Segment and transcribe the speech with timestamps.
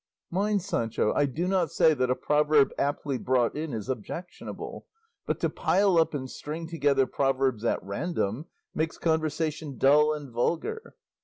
[0.31, 4.87] Mind, Sancho, I do not say that a proverb aptly brought in is objectionable;
[5.27, 10.95] but to pile up and string together proverbs at random makes conversation dull and vulgar.